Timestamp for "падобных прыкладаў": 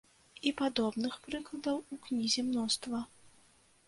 0.59-1.77